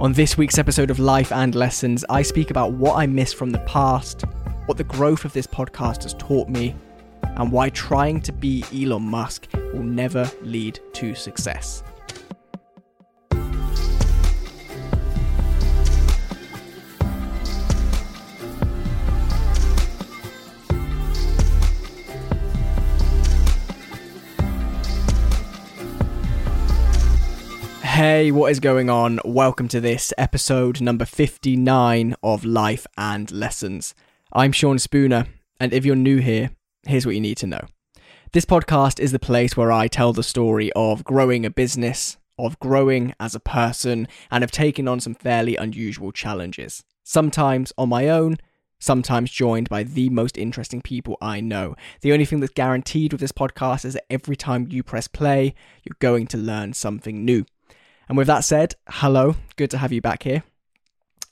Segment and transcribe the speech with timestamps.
[0.00, 3.50] On this week's episode of Life and Lessons, I speak about what I missed from
[3.50, 4.24] the past,
[4.66, 6.74] what the growth of this podcast has taught me,
[7.36, 11.84] and why trying to be Elon Musk will never lead to success.
[27.94, 29.20] Hey, what is going on?
[29.24, 33.94] Welcome to this episode number 59 of Life and Lessons.
[34.32, 35.26] I'm Sean Spooner,
[35.60, 36.50] and if you're new here,
[36.88, 37.68] here's what you need to know.
[38.32, 42.58] This podcast is the place where I tell the story of growing a business, of
[42.58, 46.82] growing as a person, and of taking on some fairly unusual challenges.
[47.04, 48.38] Sometimes on my own,
[48.80, 51.76] sometimes joined by the most interesting people I know.
[52.00, 55.54] The only thing that's guaranteed with this podcast is that every time you press play,
[55.84, 57.46] you're going to learn something new.
[58.08, 60.42] And with that said, hello, good to have you back here.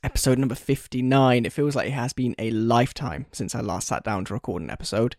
[0.03, 1.45] Episode number 59.
[1.45, 4.61] It feels like it has been a lifetime since I last sat down to record
[4.61, 5.15] an episode.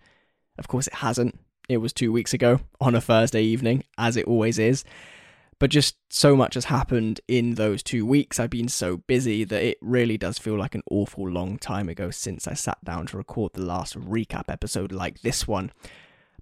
[0.58, 1.38] Of course, it hasn't.
[1.68, 4.84] It was two weeks ago on a Thursday evening, as it always is.
[5.58, 8.38] But just so much has happened in those two weeks.
[8.38, 12.10] I've been so busy that it really does feel like an awful long time ago
[12.10, 15.72] since I sat down to record the last recap episode like this one.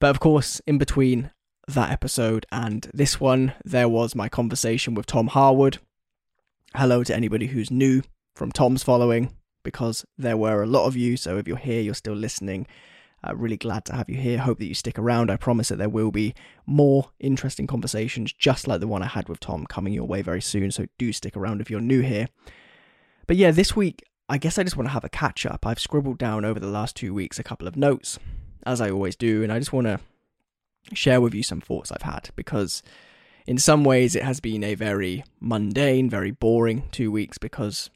[0.01, 1.31] But of course, in between,
[1.69, 5.79] that episode and this one, there was my conversation with Tom Harwood.
[6.75, 8.03] Hello to anybody who's new
[8.35, 11.17] from Tom's following, because there were a lot of you.
[11.17, 12.67] So if you're here, you're still listening.
[13.25, 14.39] Uh, really glad to have you here.
[14.39, 15.31] Hope that you stick around.
[15.31, 16.35] I promise that there will be
[16.67, 20.43] more interesting conversations, just like the one I had with Tom, coming your way very
[20.43, 20.73] soon.
[20.73, 22.29] So do stick around if you're new here.
[23.29, 25.65] But yeah, this week, I guess I just want to have a catch up.
[25.65, 28.19] I've scribbled down over the last two weeks a couple of notes,
[28.67, 30.01] as I always do, and I just want to
[30.93, 32.83] share with you some thoughts I've had because
[33.47, 37.91] in some ways it has been a very mundane, very boring two weeks because,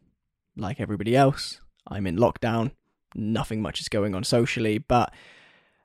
[0.57, 2.73] like everybody else, I'm in lockdown.
[3.15, 5.13] Nothing much is going on socially, but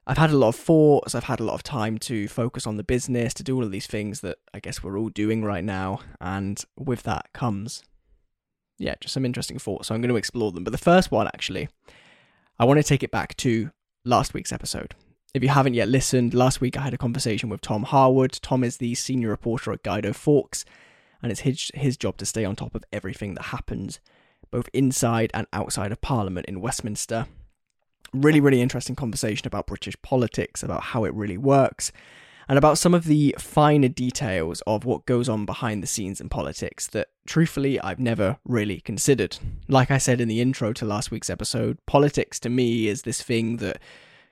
[0.08, 1.14] I've had a lot of thoughts.
[1.14, 3.72] I've had a lot of time to focus on the business, to do all of
[3.72, 6.00] these things that I guess we're all doing right now.
[6.20, 7.84] And with that comes,
[8.78, 9.88] yeah, just some interesting thoughts.
[9.88, 10.64] So I'm going to explore them.
[10.64, 11.70] But the first one, actually,
[12.58, 13.70] I want to take it back to
[14.04, 14.96] last week's episode
[15.34, 18.38] if you haven't yet listened, last week I had a conversation with Tom Harwood.
[18.42, 20.66] Tom is the senior reporter at Guido Fawkes,
[21.22, 24.00] and it's his, his job to stay on top of everything that happens,
[24.50, 27.28] both inside and outside of Parliament in Westminster.
[28.14, 31.94] Really, really interesting conversation about British politics, about how it really works,
[32.50, 36.28] and about some of the finer details of what goes on behind the scenes in
[36.28, 39.38] politics that, truthfully, I've never really considered.
[39.70, 43.22] Like I said in the intro to last week's episode, politics to me is this
[43.22, 43.80] thing that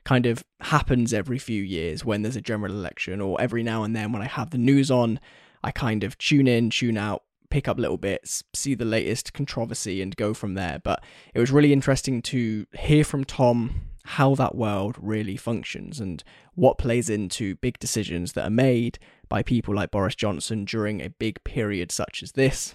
[0.04, 3.96] kind of happens every few years when there's a general election, or every now and
[3.96, 5.20] then when I have the news on,
[5.64, 10.02] I kind of tune in, tune out, pick up little bits, see the latest controversy,
[10.02, 10.80] and go from there.
[10.84, 16.24] But it was really interesting to hear from Tom how that world really functions and
[16.56, 21.10] what plays into big decisions that are made by people like Boris Johnson during a
[21.10, 22.74] big period such as this.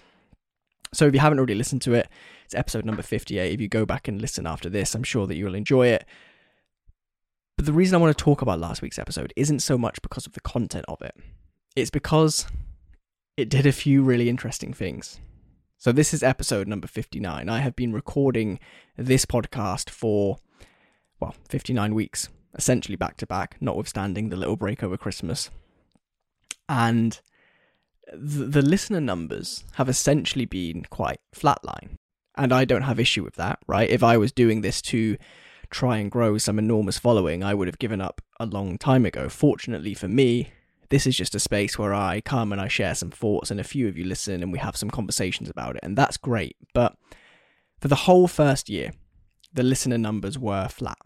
[0.93, 2.09] So if you haven't already listened to it,
[2.45, 3.53] it's episode number 58.
[3.53, 6.05] If you go back and listen after this, I'm sure that you'll enjoy it.
[7.57, 10.27] But the reason I want to talk about last week's episode isn't so much because
[10.27, 11.15] of the content of it,
[11.77, 12.47] it's because
[13.37, 15.21] it did a few really interesting things.
[15.79, 17.49] So, this is episode number 59.
[17.49, 18.59] I have been recording
[18.97, 20.39] this podcast for,
[21.21, 25.51] well, 59 weeks, essentially back to back, notwithstanding the little break over Christmas.
[26.69, 27.21] And
[28.13, 31.97] the, listener numbers have essentially been quite flatline.
[32.37, 33.89] And I don't have issue with that, right?
[33.89, 35.17] If I was doing this to
[35.71, 39.29] try and grow some enormous following, I would have given up a long time ago.
[39.29, 40.53] Fortunately for me,
[40.91, 43.65] this is just a space where I come and I share some thoughts, and a
[43.65, 46.57] few of you listen and we have some conversations about it, and that's great.
[46.73, 46.97] But
[47.81, 48.93] for the whole first year,
[49.53, 50.99] the listener numbers were flat.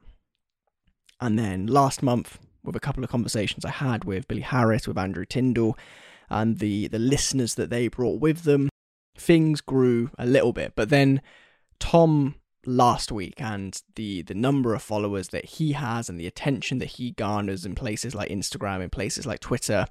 [1.21, 4.99] And then last month, with a couple of conversations I had with Billy Harris, with
[4.99, 5.77] Andrew Tyndall,
[6.29, 8.69] and the, the listeners that they brought with them,
[9.17, 10.75] things grew a little bit.
[10.77, 11.23] But then
[11.81, 12.35] Tom
[12.67, 16.87] last week and the the number of followers that he has and the attention that
[16.87, 19.87] he garners in places like Instagram and places like Twitter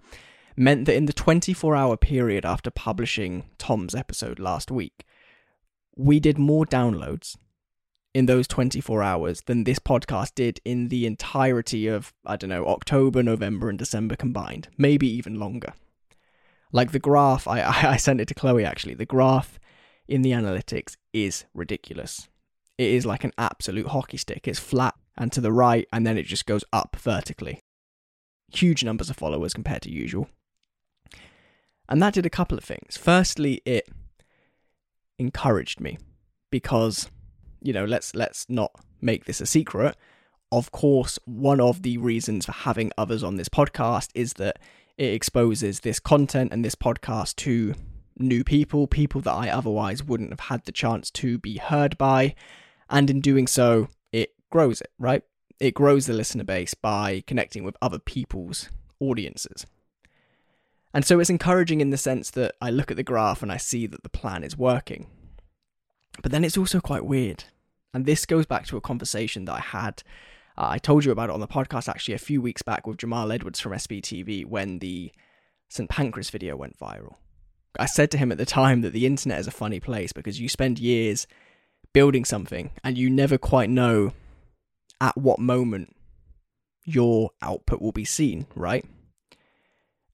[0.55, 5.05] meant that in the 24 hour period after publishing Tom's episode last week
[5.95, 7.37] we did more downloads
[8.13, 12.65] in those 24 hours than this podcast did in the entirety of I don't know
[12.65, 15.73] October, November and December combined, maybe even longer.
[16.71, 17.61] Like the graph I
[17.93, 18.95] I sent it to Chloe actually.
[18.95, 19.59] The graph
[20.07, 22.27] in the analytics is ridiculous
[22.77, 24.47] it is like an absolute hockey stick.
[24.47, 27.59] It's flat and to the right, and then it just goes up vertically.
[28.51, 30.29] Huge numbers of followers compared to usual.
[31.89, 32.97] And that did a couple of things.
[32.97, 33.89] Firstly, it
[35.19, 35.97] encouraged me
[36.51, 37.09] because
[37.61, 38.71] you know let's let's not
[39.01, 39.95] make this a secret
[40.51, 44.59] of course one of the reasons for having others on this podcast is that
[44.97, 47.73] it exposes this content and this podcast to
[48.17, 52.35] new people people that I otherwise wouldn't have had the chance to be heard by
[52.89, 55.23] and in doing so it grows it right
[55.59, 58.69] it grows the listener base by connecting with other people's
[58.99, 59.65] audiences
[60.93, 63.57] and so it's encouraging in the sense that I look at the graph and I
[63.57, 65.05] see that the plan is working.
[66.23, 67.43] But then it's also quite weird.
[67.93, 70.01] And this goes back to a conversation that I had.
[70.57, 72.97] Uh, I told you about it on the podcast actually a few weeks back with
[72.97, 75.11] Jamal Edwards from SBTV when the
[75.69, 75.89] St.
[75.89, 77.15] Pancras video went viral.
[77.79, 80.39] I said to him at the time that the internet is a funny place because
[80.39, 81.27] you spend years
[81.97, 84.13] building something and you never quite know
[85.01, 85.95] at what moment
[86.85, 88.85] your output will be seen, right?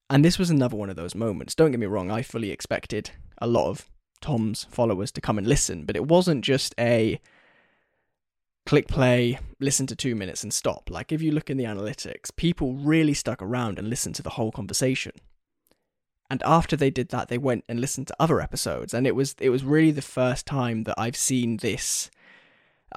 [0.08, 1.54] And this was another one of those moments.
[1.54, 3.90] Don't get me wrong, I fully expected a lot of
[4.22, 7.20] Tom's followers to come and listen, but it wasn't just a
[8.64, 10.88] click play, listen to two minutes and stop.
[10.88, 14.30] Like if you look in the analytics, people really stuck around and listened to the
[14.30, 15.12] whole conversation.
[16.30, 19.36] And after they did that, they went and listened to other episodes, and it was
[19.40, 22.10] it was really the first time that I've seen this.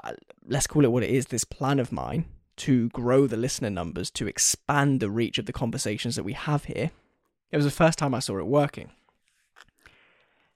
[0.03, 0.13] Uh,
[0.45, 1.27] let's call it what it is.
[1.27, 2.25] This plan of mine
[2.57, 6.65] to grow the listener numbers, to expand the reach of the conversations that we have
[6.65, 6.91] here.
[7.51, 8.91] It was the first time I saw it working.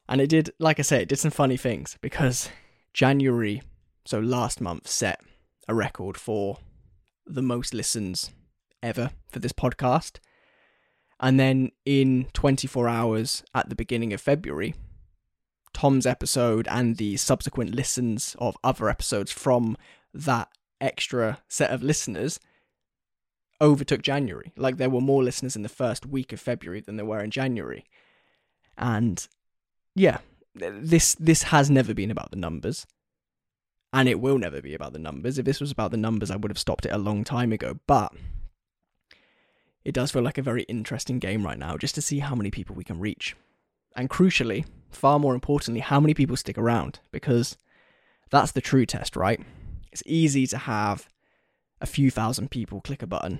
[0.09, 2.50] And it did, like I said, it did some funny things because
[2.94, 3.62] January,
[4.03, 5.21] so last month, set
[5.68, 6.57] a record for
[7.25, 8.31] the most listens
[8.83, 10.18] ever for this podcast.
[11.21, 14.73] And then in 24 hours at the beginning of February,
[15.71, 19.77] Tom's episode and the subsequent listens of other episodes from
[20.13, 20.50] that
[20.81, 22.39] extra set of listeners
[23.62, 24.51] overtook January.
[24.57, 27.29] Like there were more listeners in the first week of February than there were in
[27.29, 27.85] January.
[28.75, 29.25] And
[29.95, 30.18] yeah,
[30.56, 32.88] this this has never been about the numbers.
[33.94, 35.38] And it will never be about the numbers.
[35.38, 37.79] If this was about the numbers, I would have stopped it a long time ago.
[37.88, 38.13] But
[39.83, 42.51] it does feel like a very interesting game right now, just to see how many
[42.51, 43.36] people we can reach.
[43.95, 47.57] And crucially, far more importantly, how many people stick around, because
[48.30, 49.42] that's the true test, right?
[49.92, 51.10] It's easy to have
[51.81, 53.39] a few thousand people click a button,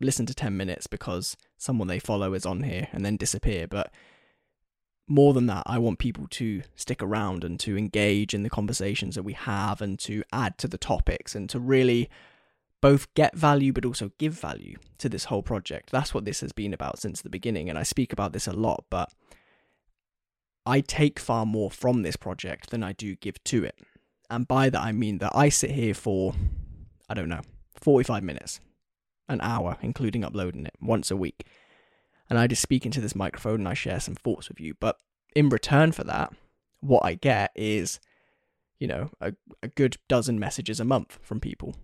[0.00, 3.66] listen to 10 minutes because someone they follow is on here and then disappear.
[3.68, 3.92] But
[5.06, 9.14] more than that, I want people to stick around and to engage in the conversations
[9.14, 12.10] that we have and to add to the topics and to really
[12.80, 15.90] both get value but also give value to this whole project.
[15.90, 17.68] That's what this has been about since the beginning.
[17.68, 19.12] And I speak about this a lot, but
[20.64, 23.78] I take far more from this project than I do give to it.
[24.28, 26.34] And by that, I mean that I sit here for,
[27.08, 27.42] I don't know,
[27.76, 28.60] 45 minutes,
[29.28, 31.46] an hour, including uploading it once a week.
[32.28, 34.74] And I just speak into this microphone and I share some thoughts with you.
[34.80, 34.96] But
[35.36, 36.32] in return for that,
[36.80, 38.00] what I get is,
[38.80, 41.76] you know, a, a good dozen messages a month from people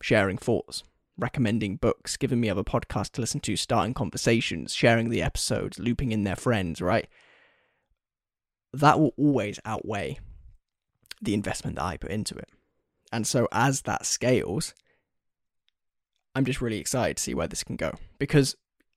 [0.00, 0.82] sharing thoughts,
[1.16, 6.12] recommending books, giving me other podcasts to listen to, starting conversations, sharing the episodes, looping
[6.12, 7.08] in their friends, right?
[8.72, 10.18] That will always outweigh
[11.20, 12.48] the investment that I put into it.
[13.12, 14.74] And so as that scales,
[16.34, 17.92] I'm just really excited to see where this can go.
[18.18, 18.54] Because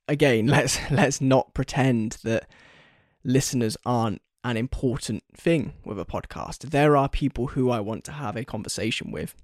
[0.08, 2.48] again, let's let's not pretend that
[3.24, 6.70] listeners aren't an important thing with a podcast.
[6.70, 9.36] There are people who I want to have a conversation with,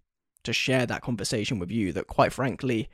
[0.48, 2.90] to share that conversation with you that quite frankly,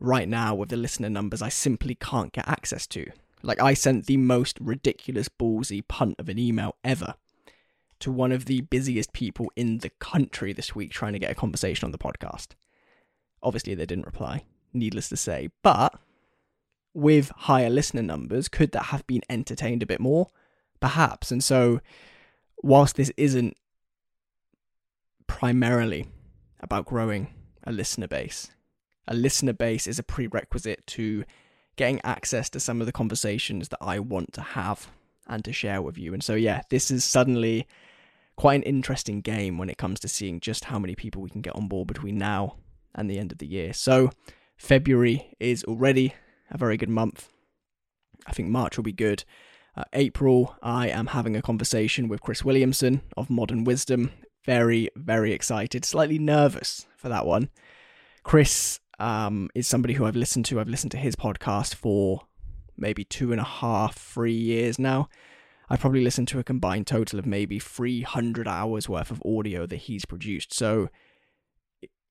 [0.00, 3.06] right now with the listener numbers I simply can't get access to.
[3.42, 7.14] Like I sent the most ridiculous ballsy punt of an email ever
[8.00, 11.36] to one of the busiest people in the country this week trying to get a
[11.36, 12.48] conversation on the podcast.
[13.42, 15.50] Obviously, they didn't reply, needless to say.
[15.62, 15.94] But
[16.94, 20.30] with higher listener numbers, could that have been entertained a bit more?
[20.80, 21.30] Perhaps.
[21.30, 21.80] And so,
[22.62, 23.56] whilst this isn't
[25.28, 26.06] primarily
[26.62, 27.28] about growing
[27.64, 28.50] a listener base,
[29.08, 31.24] a listener base is a prerequisite to
[31.76, 34.90] getting access to some of the conversations that I want to have
[35.26, 36.12] and to share with you.
[36.12, 37.66] And so, yeah, this is suddenly
[38.36, 41.40] quite an interesting game when it comes to seeing just how many people we can
[41.40, 42.56] get on board between now
[42.94, 43.72] and the end of the year.
[43.72, 44.10] So,
[44.56, 46.14] February is already
[46.50, 47.28] a very good month.
[48.26, 49.24] I think March will be good.
[49.76, 54.12] Uh, April, I am having a conversation with Chris Williamson of Modern Wisdom.
[54.44, 57.48] Very, very excited, slightly nervous for that one.
[58.22, 60.60] Chris um, is somebody who I've listened to.
[60.60, 62.22] I've listened to his podcast for
[62.76, 65.08] maybe two and a half, three years now.
[65.68, 69.76] I probably listened to a combined total of maybe 300 hours worth of audio that
[69.76, 70.52] he's produced.
[70.52, 70.90] So,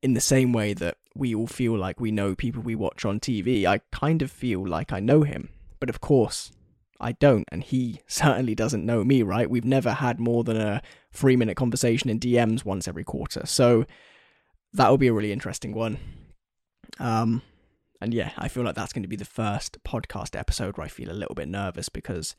[0.02, 3.20] in the same way that we all feel like we know people we watch on
[3.20, 5.50] TV, I kind of feel like I know him.
[5.80, 6.52] But of course,
[7.02, 9.50] I don't, and he certainly doesn't know me, right?
[9.50, 10.82] We've never had more than a
[11.12, 13.46] three minute conversation in DMs once every quarter.
[13.46, 13.86] So
[14.74, 15.98] that will be a really interesting one.
[17.00, 17.42] Um,
[18.00, 20.90] and yeah, I feel like that's going to be the first podcast episode where I
[20.90, 22.36] feel a little bit nervous because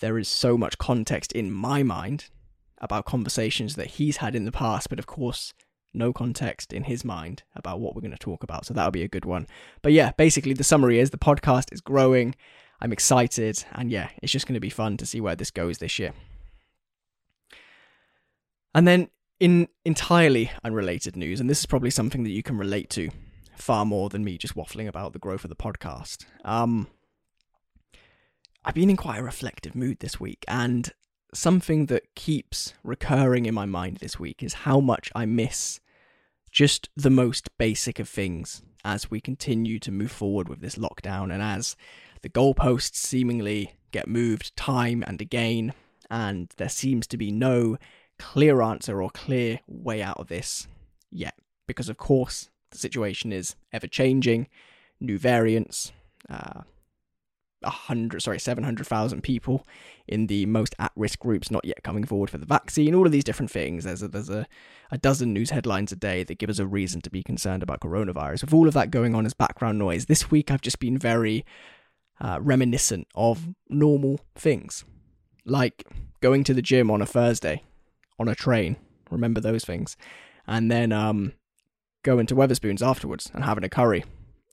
[0.00, 2.30] there is so much context in my mind
[2.78, 5.52] about conversations that he's had in the past, but of course,
[5.94, 8.64] no context in his mind about what we're going to talk about.
[8.64, 9.46] So that'll be a good one.
[9.82, 12.34] But yeah, basically, the summary is the podcast is growing.
[12.82, 15.78] I'm excited, and yeah, it's just going to be fun to see where this goes
[15.78, 16.12] this year.
[18.74, 19.08] And then,
[19.38, 23.10] in entirely unrelated news, and this is probably something that you can relate to
[23.56, 26.26] far more than me just waffling about the growth of the podcast.
[26.44, 26.88] Um,
[28.64, 30.90] I've been in quite a reflective mood this week, and
[31.32, 35.78] something that keeps recurring in my mind this week is how much I miss
[36.50, 41.32] just the most basic of things as we continue to move forward with this lockdown
[41.32, 41.76] and as
[42.22, 45.74] the goalposts seemingly get moved time and again,
[46.10, 47.76] and there seems to be no
[48.18, 50.66] clear answer or clear way out of this
[51.10, 51.34] yet.
[51.66, 54.48] Because, of course, the situation is ever changing,
[55.00, 55.92] new variants,
[56.28, 56.62] uh,
[57.64, 59.64] a hundred, sorry, seven hundred thousand people
[60.08, 62.94] in the most at-risk groups not yet coming forward for the vaccine.
[62.94, 63.84] All of these different things.
[63.84, 64.46] There's a, there's a,
[64.90, 67.80] a dozen news headlines a day that give us a reason to be concerned about
[67.80, 68.42] coronavirus.
[68.44, 71.44] With all of that going on as background noise, this week I've just been very
[72.20, 74.84] uh, reminiscent of normal things,
[75.44, 75.84] like
[76.20, 77.62] going to the gym on a Thursday
[78.18, 78.76] on a train.
[79.10, 79.96] Remember those things,
[80.46, 81.32] and then um,
[82.02, 84.04] going to Wetherspoons afterwards and having a curry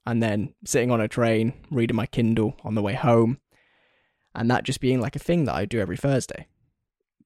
[0.05, 3.39] and then sitting on a train, reading my Kindle on the way home,
[4.33, 6.47] and that just being like a thing that I do every Thursday.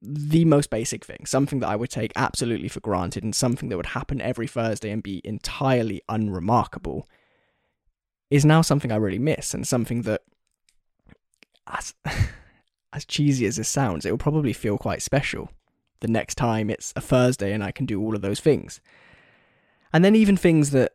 [0.02, 3.78] The most basic thing, something that I would take absolutely for granted, and something that
[3.78, 7.08] would happen every Thursday and be entirely unremarkable,
[8.30, 10.22] is now something I really miss, and something that,
[11.68, 11.94] as,
[12.94, 15.50] as cheesy as this sounds, it will probably feel quite special
[16.04, 18.82] the next time it's a Thursday and I can do all of those things.
[19.94, 20.92] And then even things that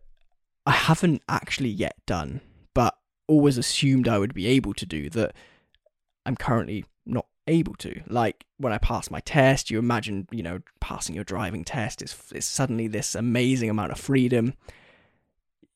[0.66, 2.42] I haven't actually yet done,
[2.74, 2.94] but
[3.26, 5.34] always assumed I would be able to do that
[6.26, 8.02] I'm currently not able to.
[8.06, 12.14] Like when I pass my test, you imagine, you know, passing your driving test is,
[12.34, 14.52] is suddenly this amazing amount of freedom.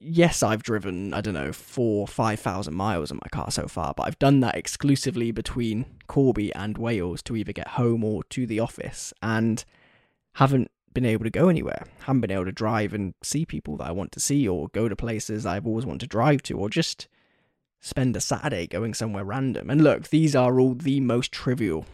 [0.05, 4.03] Yes, I've driven, I don't know, four, 5,000 miles in my car so far, but
[4.03, 8.59] I've done that exclusively between Corby and Wales to either get home or to the
[8.59, 9.65] office and
[10.35, 11.87] haven't been able to go anywhere.
[12.01, 14.89] Haven't been able to drive and see people that I want to see or go
[14.89, 17.07] to places I've always wanted to drive to or just
[17.81, 19.71] spend a Saturday going somewhere random.
[19.71, 21.87] And look, these are all the most trivial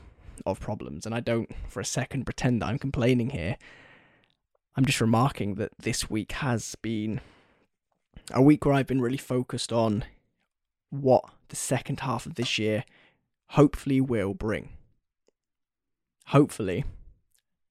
[0.47, 3.59] of problems, and I don't for a second pretend that I'm complaining here.
[4.77, 7.21] I'm just remarking that this week has been
[8.33, 10.05] a week where I've been really focused on
[10.91, 12.85] what the second half of this year
[13.51, 14.71] hopefully will bring.
[16.27, 16.85] Hopefully,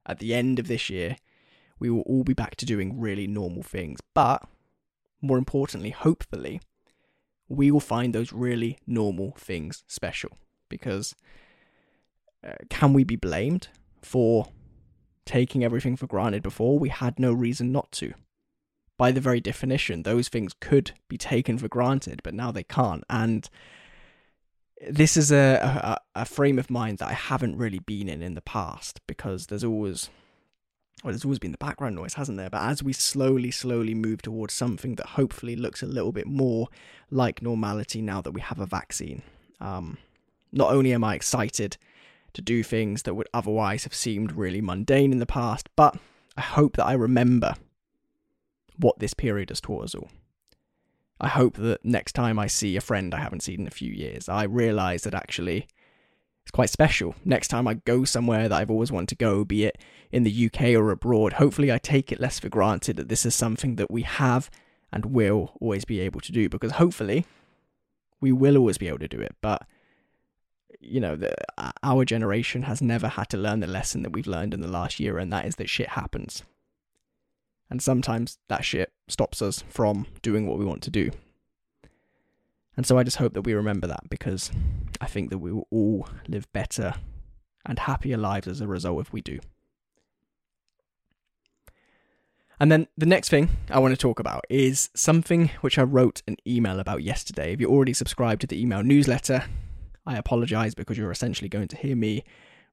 [0.06, 1.18] at the end of this year,
[1.80, 4.00] we will all be back to doing really normal things.
[4.14, 4.44] But
[5.22, 6.62] more importantly, hopefully,
[7.48, 10.32] we will find those really normal things special.
[10.70, 11.16] Because
[12.46, 13.70] uh, can we be blamed
[14.02, 14.48] for
[15.26, 16.80] taking everything for granted before?
[16.80, 18.14] We had no reason not to.
[18.98, 23.04] By the very definition, those things could be taken for granted, but now they can't.
[23.10, 23.48] And
[24.89, 28.34] this is a, a, a frame of mind that I haven't really been in in
[28.34, 30.10] the past because there's always
[31.04, 32.50] well, there's always been the background noise, hasn't there?
[32.50, 36.70] But as we slowly, slowly move towards something that hopefully looks a little bit more
[37.12, 39.22] like normality now that we have a vaccine,
[39.62, 40.00] um,
[40.51, 41.77] not only am I excited
[42.34, 45.98] to do things that would otherwise have seemed really mundane in the past, but
[46.36, 47.54] I hope that I remember
[48.77, 50.10] what this period has taught us all.
[51.19, 53.91] I hope that next time I see a friend I haven't seen in a few
[53.91, 55.67] years, I realise that actually
[56.43, 57.15] it's quite special.
[57.25, 59.81] Next time I go somewhere that I've always wanted to go, be it
[60.12, 63.36] in the UK or abroad, hopefully I take it less for granted that this is
[63.36, 64.50] something that we have
[64.93, 67.25] and will always be able to do because hopefully
[68.22, 69.36] we will always be able to do it.
[69.41, 69.63] But
[70.79, 71.34] you know, the,
[71.84, 75.00] our generation has never had to learn the lesson that we've learned in the last
[75.00, 76.43] year, and that is that shit happens.
[77.69, 81.12] And sometimes that shit stops us from doing what we want to do.
[82.77, 84.51] And so I just hope that we remember that because
[85.01, 86.93] I think that we will all live better
[87.65, 89.39] and happier lives as a result if we do.
[92.59, 96.24] And then the next thing I want to talk about is something which I wrote
[96.27, 97.53] an email about yesterday.
[97.53, 99.45] If you're already subscribed to the email newsletter,
[100.05, 102.24] I apologize because you're essentially going to hear me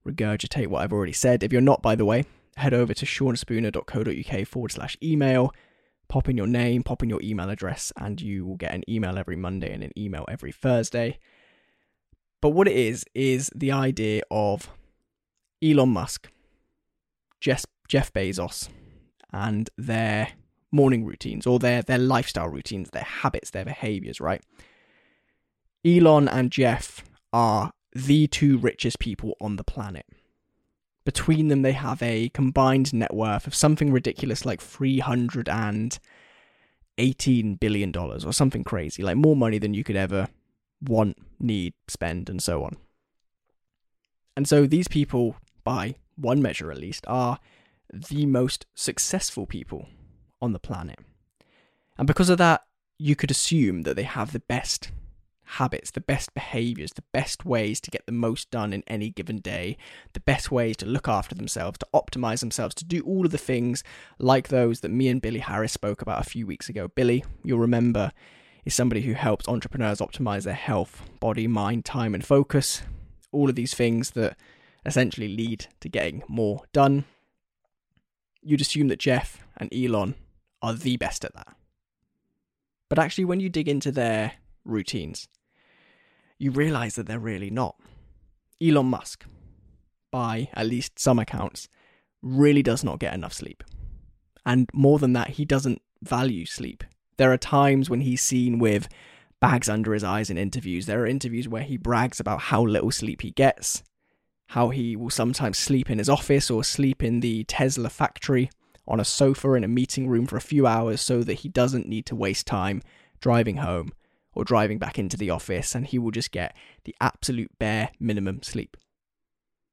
[0.07, 1.43] regurgitate what I've already said.
[1.43, 2.25] If you're not, by the way,
[2.57, 5.53] head over to seanspooner.co.uk forward slash email,
[6.07, 9.17] pop in your name, pop in your email address, and you will get an email
[9.17, 11.19] every Monday and an email every Thursday.
[12.41, 14.69] But what it is, is the idea of
[15.63, 16.29] Elon Musk,
[17.41, 18.69] Jeff, Jeff Bezos,
[19.31, 20.29] and their
[20.71, 24.41] morning routines or their, their lifestyle routines, their habits, their behaviors, right?
[25.85, 30.05] Elon and Jeff are the two richest people on the planet.
[31.05, 35.99] Between them, they have a combined net worth of something ridiculous like $318
[37.59, 40.27] billion or something crazy, like more money than you could ever
[40.81, 42.77] want, need, spend, and so on.
[44.35, 47.39] And so these people, by one measure at least, are
[47.93, 49.87] the most successful people
[50.41, 50.99] on the planet.
[51.97, 52.63] And because of that,
[52.97, 54.89] you could assume that they have the best
[55.45, 59.39] habits, the best behaviors, the best ways to get the most done in any given
[59.39, 59.77] day,
[60.13, 63.37] the best ways to look after themselves, to optimize themselves, to do all of the
[63.37, 63.83] things
[64.19, 66.87] like those that me and Billy Harris spoke about a few weeks ago.
[66.87, 68.11] Billy, you'll remember,
[68.65, 72.81] is somebody who helps entrepreneurs optimize their health, body, mind, time, and focus.
[73.31, 74.37] All of these things that
[74.85, 77.05] essentially lead to getting more done.
[78.41, 80.15] You'd assume that Jeff and Elon
[80.61, 81.55] are the best at that.
[82.89, 84.33] But actually, when you dig into their
[84.63, 85.27] routines,
[86.37, 87.75] you realize that they're really not.
[88.61, 89.25] Elon Musk,
[90.11, 91.67] by at least some accounts,
[92.21, 93.63] really does not get enough sleep.
[94.45, 96.83] And more than that, he doesn't value sleep.
[97.17, 98.87] There are times when he's seen with
[99.39, 100.85] bags under his eyes in interviews.
[100.85, 103.83] There are interviews where he brags about how little sleep he gets,
[104.47, 108.49] how he will sometimes sleep in his office or sleep in the Tesla factory
[108.87, 111.87] on a sofa in a meeting room for a few hours so that he doesn't
[111.87, 112.81] need to waste time
[113.19, 113.91] driving home
[114.35, 118.43] or driving back into the office and he will just get the absolute bare minimum
[118.43, 118.77] sleep.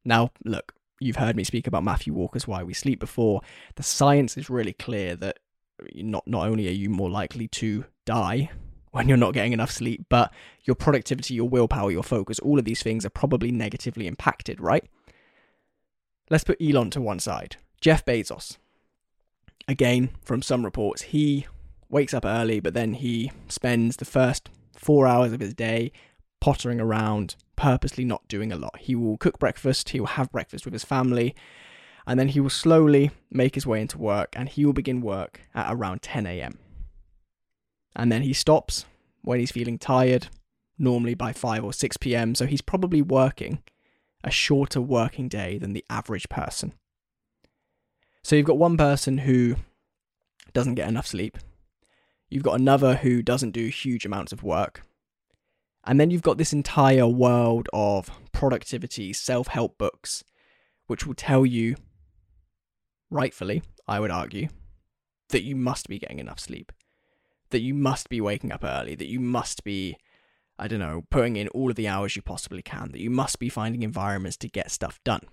[0.05, 3.41] Now, look, you've heard me speak about Matthew Walker's Why We Sleep before.
[3.77, 5.39] The science is really clear that
[5.95, 8.51] not not only are you more likely to die
[8.93, 10.33] when you're not getting enough sleep, but
[10.65, 14.85] your productivity, your willpower, your focus, all of these things are probably negatively impacted, right?
[16.31, 17.57] Let's put Elon to one side.
[17.81, 18.59] Jeff Bezos.
[19.67, 21.47] Again, from some reports, he
[21.93, 25.93] wakes up early, but then he spends the first four hours of his day
[26.41, 28.79] pottering around, purposely not doing a lot.
[28.81, 31.37] He will cook breakfast, he will have breakfast with his family,
[32.07, 35.43] and then he will slowly make his way into work and he will begin work
[35.55, 36.59] at around 10 a.m.
[37.95, 38.87] And then he stops
[39.21, 40.29] when he's feeling tired,
[40.79, 42.35] normally by 5 or 6 p.m.
[42.35, 43.63] So he's probably working
[44.25, 46.73] a shorter working day than the average person.
[48.25, 49.57] So you've got one person who
[50.53, 51.39] doesn't get enough sleep,
[52.33, 54.85] You've got another who doesn't do huge amounts of work.
[55.85, 60.25] And then you've got this entire world of productivity, self help books,
[60.87, 61.77] which will tell you,
[63.11, 64.49] rightfully, I would argue,
[65.29, 66.73] that you must be getting enough sleep,
[67.51, 69.99] that you must be waking up early, that you must be,
[70.59, 73.41] I don't know, putting in all of the hours you possibly can, that you must
[73.41, 75.27] be finding environments to get stuff done.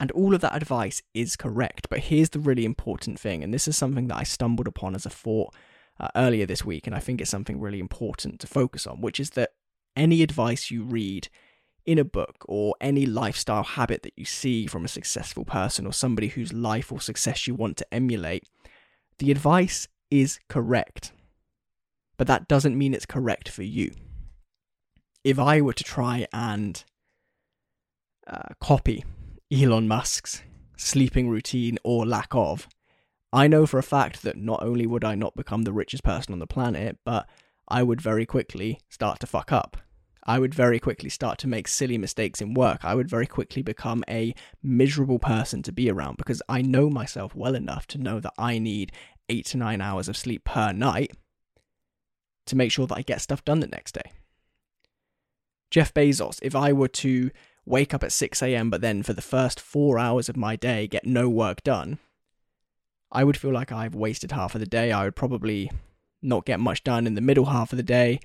[0.00, 1.88] And all of that advice is correct.
[1.90, 5.04] But here's the really important thing, and this is something that I stumbled upon as
[5.04, 5.54] a thought
[5.98, 9.18] uh, earlier this week, and I think it's something really important to focus on, which
[9.18, 9.50] is that
[9.96, 11.28] any advice you read
[11.84, 15.92] in a book or any lifestyle habit that you see from a successful person or
[15.92, 18.44] somebody whose life or success you want to emulate,
[19.18, 21.12] the advice is correct.
[22.16, 23.92] But that doesn't mean it's correct for you.
[25.24, 26.84] If I were to try and
[28.26, 29.04] uh, copy
[29.50, 30.42] Elon Musk's
[30.76, 32.68] sleeping routine or lack of,
[33.32, 36.32] I know for a fact that not only would I not become the richest person
[36.32, 37.28] on the planet, but
[37.66, 39.78] I would very quickly start to fuck up.
[40.24, 42.84] I would very quickly start to make silly mistakes in work.
[42.84, 47.34] I would very quickly become a miserable person to be around because I know myself
[47.34, 48.92] well enough to know that I need
[49.30, 51.12] eight to nine hours of sleep per night
[52.44, 54.12] to make sure that I get stuff done the next day.
[55.70, 57.30] Jeff Bezos, if I were to
[57.68, 60.86] wake up at 6 a.m., but then for the first four hours of my day
[60.86, 61.98] get no work done,
[63.10, 64.92] I would feel like I've wasted half of the day.
[64.92, 65.70] I would probably
[66.22, 68.20] not get much done in the middle half of the day,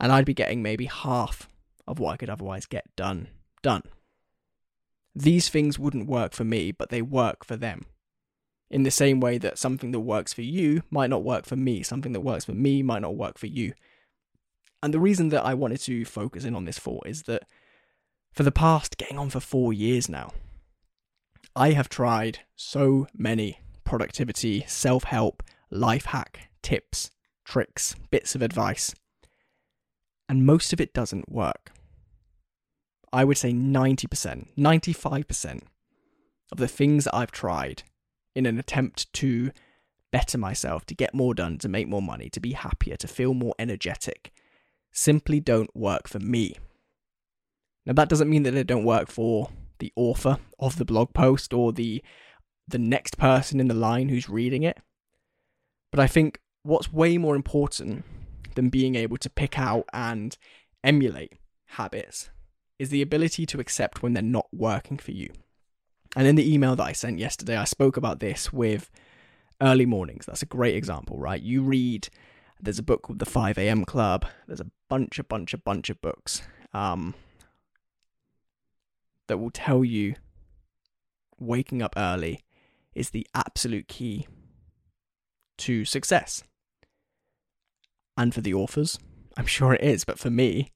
[0.00, 1.48] and I'd be getting maybe half
[1.86, 3.28] of what I could otherwise get done
[3.62, 3.82] done.
[5.14, 7.86] These things wouldn't work for me, but they work for them.
[8.70, 11.82] In the same way that something that works for you might not work for me,
[11.82, 13.72] something that works for me might not work for you.
[14.82, 17.44] And the reason that I wanted to focus in on this for is that
[18.38, 20.32] for the past getting on for four years now,
[21.56, 27.10] I have tried so many productivity, self help, life hack tips,
[27.44, 28.94] tricks, bits of advice,
[30.28, 31.72] and most of it doesn't work.
[33.12, 35.62] I would say 90%, 95%
[36.52, 37.82] of the things that I've tried
[38.36, 39.50] in an attempt to
[40.12, 43.34] better myself, to get more done, to make more money, to be happier, to feel
[43.34, 44.30] more energetic,
[44.92, 46.54] simply don't work for me.
[47.88, 49.48] Now that doesn't mean that they don't work for
[49.78, 52.04] the author of the blog post or the
[52.68, 54.78] the next person in the line who's reading it.
[55.90, 58.04] But I think what's way more important
[58.54, 60.36] than being able to pick out and
[60.84, 61.32] emulate
[61.68, 62.28] habits
[62.78, 65.30] is the ability to accept when they're not working for you.
[66.14, 68.90] And in the email that I sent yesterday, I spoke about this with
[69.62, 70.26] early mornings.
[70.26, 71.40] That's a great example, right?
[71.40, 72.10] You read,
[72.60, 73.86] there's a book called The 5 a.m.
[73.86, 76.42] Club, there's a bunch, a bunch, a bunch of books
[76.74, 77.14] um,
[79.28, 80.14] that will tell you
[81.38, 82.40] waking up early
[82.94, 84.26] is the absolute key
[85.58, 86.42] to success.
[88.16, 88.98] And for the authors,
[89.36, 90.72] I'm sure it is, but for me,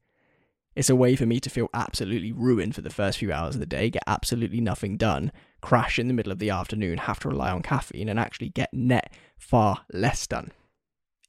[0.74, 3.60] it's a way for me to feel absolutely ruined for the first few hours of
[3.60, 7.28] the day, get absolutely nothing done, crash in the middle of the afternoon, have to
[7.28, 10.52] rely on caffeine, and actually get net far less done.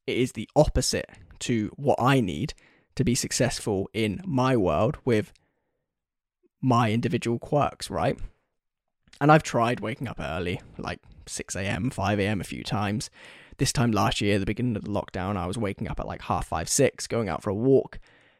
[0.08, 1.10] It is the opposite
[1.40, 2.54] to what I need
[2.96, 5.34] to be successful in my world with
[6.64, 8.18] my individual quirks, right?
[9.22, 12.42] And I've tried waking up early, like 6 a.m., 5 a.m.
[12.42, 13.10] a few times.
[13.58, 16.24] This time last year, the beginning of the lockdown, I was waking up at like
[16.24, 18.00] half five, six, going out for a walk.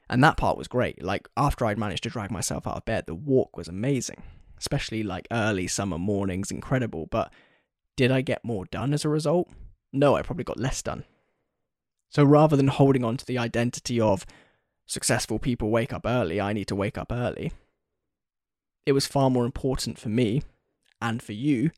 [0.10, 1.04] And that part was great.
[1.04, 4.24] Like after I'd managed to drag myself out of bed, the walk was amazing,
[4.58, 7.08] especially like early summer mornings, incredible.
[7.12, 7.32] But
[7.96, 9.50] did I get more done as a result?
[9.92, 11.04] No, I probably got less done.
[12.10, 14.26] So rather than holding on to the identity of
[14.86, 17.52] successful people wake up early, I need to wake up early,
[18.86, 20.44] it was far more important for me
[21.02, 21.72] and for you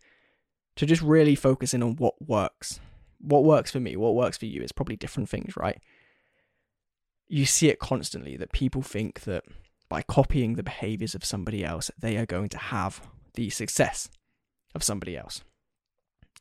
[0.76, 2.80] to just really focus in on what works.
[3.20, 5.82] What works for me, what works for you is probably different things, right?
[7.28, 9.44] You see it constantly that people think that
[9.90, 13.02] by copying the behaviors of somebody else, they are going to have
[13.36, 14.10] the success
[14.74, 15.42] of somebody else.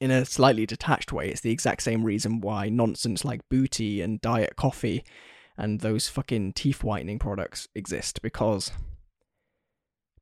[0.01, 4.21] In a slightly detached way, it's the exact same reason why nonsense like booty and
[4.21, 5.05] diet coffee
[5.57, 8.73] and those fucking teeth whitening products exist because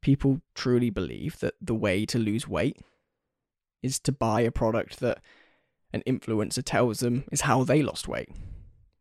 [0.03, 2.77] people truly believe that the way to lose weight
[3.83, 5.21] is to buy a product that
[5.93, 8.29] an influencer tells them is how they lost weight.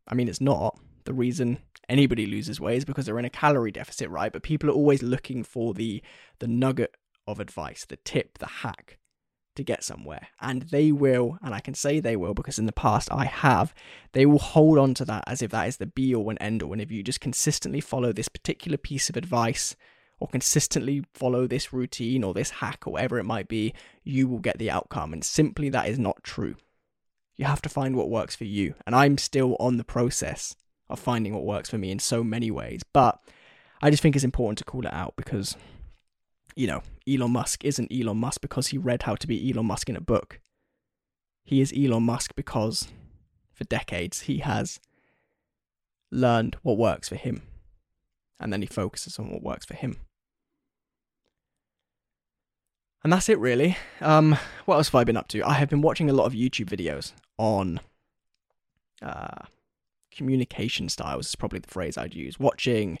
[0.08, 0.78] I mean, it's not.
[1.04, 4.32] The reason anybody loses weight is because they're in a calorie deficit, right?
[4.32, 6.02] But people are always looking for the
[6.38, 8.98] the nugget of advice, the tip, the hack
[9.56, 10.28] to get somewhere.
[10.40, 13.74] And they will, and I can say they will because in the past I have,
[14.12, 16.62] they will hold on to that as if that is the be all and end
[16.62, 16.72] all.
[16.72, 19.76] And if you just consistently follow this particular piece of advice,
[20.22, 24.38] or consistently follow this routine or this hack or whatever it might be, you will
[24.38, 25.12] get the outcome.
[25.12, 26.54] And simply that is not true.
[27.34, 28.76] You have to find what works for you.
[28.86, 30.54] And I'm still on the process
[30.88, 32.82] of finding what works for me in so many ways.
[32.92, 33.18] But
[33.82, 35.56] I just think it's important to call it out because,
[36.54, 39.88] you know, Elon Musk isn't Elon Musk because he read how to be Elon Musk
[39.88, 40.38] in a book.
[41.44, 42.92] He is Elon Musk because
[43.52, 44.78] for decades he has
[46.12, 47.42] learned what works for him.
[48.38, 49.96] And then he focuses on what works for him.
[53.04, 53.76] And that's it, really.
[54.00, 55.42] Um, what else have I been up to?
[55.42, 57.80] I have been watching a lot of YouTube videos on
[59.00, 59.46] uh,
[60.14, 62.38] communication styles, is probably the phrase I'd use.
[62.38, 62.98] Watching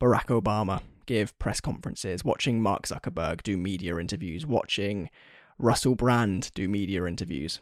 [0.00, 5.10] Barack Obama give press conferences, watching Mark Zuckerberg do media interviews, watching
[5.58, 7.60] Russell Brand do media interviews.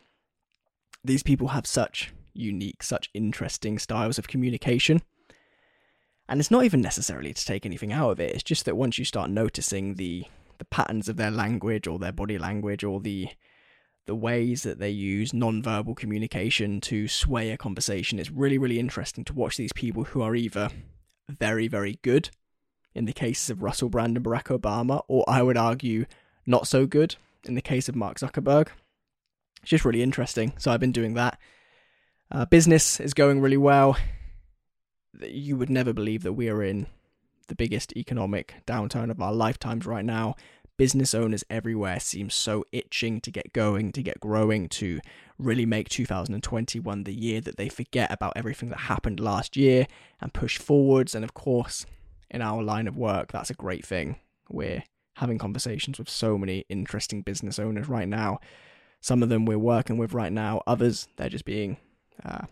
[1.02, 5.00] These people have such unique, such interesting styles of communication.
[6.28, 8.98] And it's not even necessarily to take anything out of it, it's just that once
[8.98, 10.26] you start noticing the
[10.60, 13.28] the patterns of their language or their body language or the
[14.06, 18.18] the ways that they use non-verbal communication to sway a conversation.
[18.18, 20.70] It's really, really interesting to watch these people who are either
[21.28, 22.30] very, very good
[22.94, 26.06] in the cases of Russell Brand and Barack Obama, or I would argue
[26.44, 28.68] not so good in the case of Mark Zuckerberg.
[29.62, 30.54] It's just really interesting.
[30.58, 31.38] So I've been doing that.
[32.32, 33.96] Uh, business is going really well.
[35.20, 36.86] You would never believe that we are in
[37.50, 40.34] the biggest economic downturn of our lifetimes right now.
[40.78, 45.00] Business owners everywhere seem so itching to get going, to get growing, to
[45.36, 49.86] really make 2021 the year that they forget about everything that happened last year
[50.22, 51.14] and push forwards.
[51.14, 51.84] And of course,
[52.30, 54.16] in our line of work, that's a great thing.
[54.48, 54.84] We're
[55.16, 58.38] having conversations with so many interesting business owners right now.
[59.02, 61.76] Some of them we're working with right now, others, they're just being
[62.24, 62.46] uh,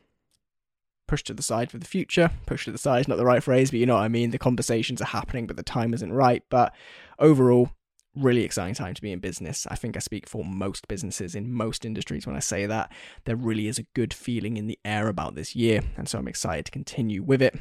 [1.09, 2.31] pushed to the side for the future.
[2.47, 4.31] Pushed to the side is not the right phrase, but you know what I mean.
[4.31, 6.45] The conversations are happening, but the time isn't right.
[6.49, 6.73] But
[7.19, 7.71] overall,
[8.15, 9.67] really exciting time to be in business.
[9.71, 12.93] I think I speak for most businesses in most industries when I say that.
[13.25, 16.29] There really is a good feeling in the air about this year, and so I'm
[16.29, 17.59] excited to continue with it.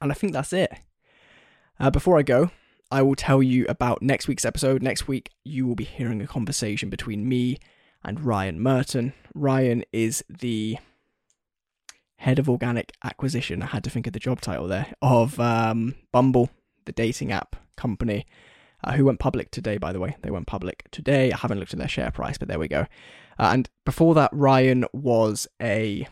[0.00, 0.72] And I think that's it.
[1.80, 2.50] Uh, before I go,
[2.90, 4.82] I will tell you about next week's episode.
[4.82, 7.58] Next week, you will be hearing a conversation between me
[8.04, 9.14] and Ryan Merton.
[9.34, 10.78] Ryan is the
[12.22, 13.62] head of organic acquisition.
[13.62, 16.50] I had to think of the job title there of um, Bumble,
[16.84, 18.26] the dating app company,
[18.84, 20.16] uh, who went public today, by the way.
[20.22, 21.32] They went public today.
[21.32, 22.86] I haven't looked at their share price, but there we go.
[23.40, 26.06] Uh, and before that, Ryan was a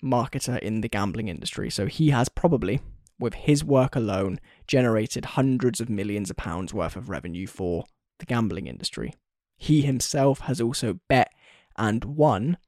[0.00, 1.70] marketer in the gambling industry.
[1.70, 2.78] So he has probably,
[3.18, 7.84] with his work alone, generated hundreds of millions of pounds worth of revenue for
[8.20, 9.12] the gambling industry.
[9.56, 11.32] He himself has also bet
[11.76, 12.58] and won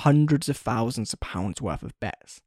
[0.00, 2.42] hundreds of thousands of pounds worth of bets.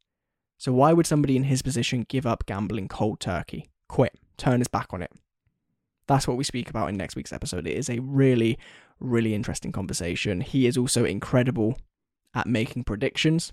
[0.59, 4.67] So why would somebody in his position give up gambling cold turkey, quit, turn his
[4.67, 5.11] back on it?
[6.05, 7.65] That's what we speak about in next week's episode.
[7.65, 8.59] It is a really,
[8.99, 10.41] really interesting conversation.
[10.41, 11.79] He is also incredible
[12.35, 13.51] at making predictions.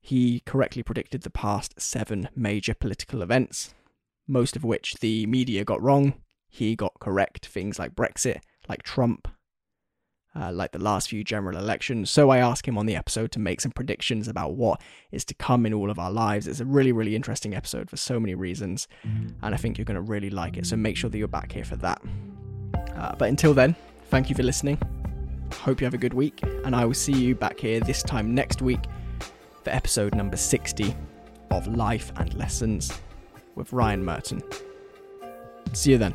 [0.00, 3.74] He correctly predicted the past seven major political events,
[4.26, 6.14] most of which the media got wrong.
[6.48, 9.28] He got correct things like Brexit, like Trump,
[10.38, 12.10] uh, like the last few general elections.
[12.10, 15.34] So I asked him on the episode to make some predictions about what is to
[15.34, 16.46] come in all of our lives.
[16.46, 18.88] It's a really, really interesting episode for so many reasons,
[19.42, 20.66] and I think you're going to really like it.
[20.66, 22.00] So make sure that you're back here for that.
[22.96, 23.74] Uh, but until then,
[24.06, 24.78] thank you for listening.
[25.52, 28.34] Hope you have a good week, and I will see you back here this time
[28.34, 28.84] next week
[29.64, 30.94] for episode number 60
[31.50, 32.92] of Life and Lessons
[33.54, 34.42] with Ryan Merton.
[35.72, 36.14] See you then.